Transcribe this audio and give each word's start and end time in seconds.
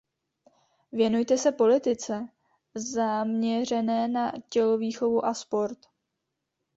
Věnuje 0.91 1.37
se 1.37 1.51
politice 1.51 2.29
zaměřené 2.75 4.07
na 4.07 4.31
tělovýchovu 4.49 5.25
a 5.25 5.33
sport. 5.33 5.77